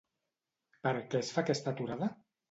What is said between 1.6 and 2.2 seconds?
aturada?